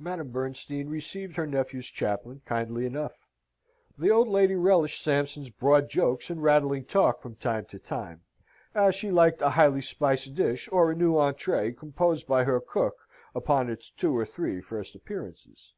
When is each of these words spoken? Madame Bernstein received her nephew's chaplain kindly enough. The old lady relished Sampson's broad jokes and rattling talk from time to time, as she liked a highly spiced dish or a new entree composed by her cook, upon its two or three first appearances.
Madame 0.00 0.32
Bernstein 0.32 0.88
received 0.88 1.36
her 1.36 1.46
nephew's 1.46 1.86
chaplain 1.86 2.42
kindly 2.44 2.84
enough. 2.84 3.28
The 3.96 4.10
old 4.10 4.26
lady 4.26 4.56
relished 4.56 5.00
Sampson's 5.00 5.50
broad 5.50 5.88
jokes 5.88 6.30
and 6.30 6.42
rattling 6.42 6.84
talk 6.84 7.22
from 7.22 7.36
time 7.36 7.66
to 7.66 7.78
time, 7.78 8.22
as 8.74 8.96
she 8.96 9.12
liked 9.12 9.40
a 9.40 9.50
highly 9.50 9.80
spiced 9.80 10.34
dish 10.34 10.68
or 10.72 10.90
a 10.90 10.96
new 10.96 11.16
entree 11.16 11.70
composed 11.72 12.26
by 12.26 12.42
her 12.42 12.58
cook, 12.60 13.08
upon 13.36 13.70
its 13.70 13.88
two 13.88 14.16
or 14.16 14.24
three 14.24 14.60
first 14.60 14.96
appearances. 14.96 15.74